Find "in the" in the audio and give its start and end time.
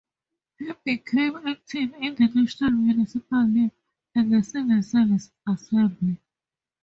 1.99-2.27